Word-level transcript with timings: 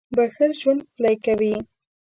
•بښل 0.15 0.51
ژوند 0.59 0.81
ښکلی 0.89 1.15
کوي. 1.25 1.53